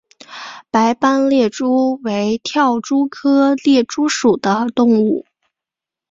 [0.71, 5.27] 白斑猎蛛为跳蛛科猎蛛属的动物。